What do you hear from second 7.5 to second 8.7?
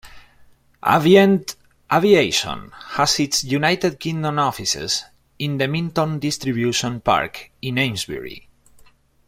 in Amesbury.